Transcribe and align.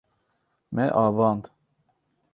Me 0.75 0.85
avand. 1.03 1.43